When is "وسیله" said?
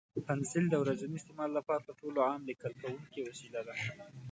3.27-3.61